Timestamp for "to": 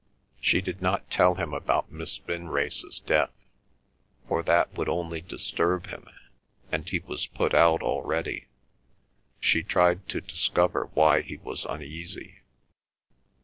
10.09-10.19